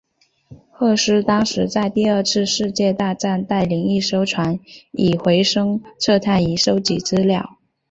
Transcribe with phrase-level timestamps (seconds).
[0.71, 4.59] 赫斯当时在第二次世界大战带领一艘船
[4.93, 7.59] 以回声测深仪收集资料。